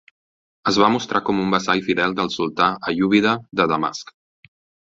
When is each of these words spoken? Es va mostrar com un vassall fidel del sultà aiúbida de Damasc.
Es 0.71 0.79
va 0.83 0.87
mostrar 0.93 1.21
com 1.27 1.43
un 1.43 1.53
vassall 1.55 1.83
fidel 1.89 2.17
del 2.21 2.33
sultà 2.39 2.71
aiúbida 2.93 3.37
de 3.61 3.69
Damasc. 3.75 4.15